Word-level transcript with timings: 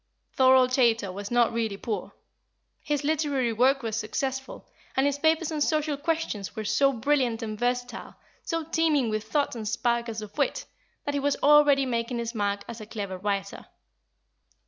Thorold 0.33 0.71
Chaytor 0.71 1.11
was 1.13 1.29
not 1.29 1.53
really 1.53 1.77
poor; 1.77 2.11
his 2.81 3.03
literary 3.03 3.53
work 3.53 3.83
was 3.83 3.95
successful, 3.95 4.67
and 4.97 5.05
his 5.05 5.19
papers 5.19 5.51
on 5.51 5.61
social 5.61 5.95
questions 5.95 6.55
were 6.55 6.63
so 6.65 6.91
brilliant 6.91 7.43
and 7.43 7.55
versatile, 7.59 8.15
so 8.41 8.63
teeming 8.63 9.11
with 9.11 9.25
thought 9.25 9.53
and 9.55 9.67
sparkles 9.67 10.23
of 10.23 10.35
wit, 10.39 10.65
that 11.05 11.13
he 11.13 11.19
was 11.19 11.37
already 11.43 11.85
making 11.85 12.17
his 12.17 12.33
mark 12.33 12.63
as 12.67 12.81
a 12.81 12.87
clever 12.87 13.19
writer. 13.19 13.67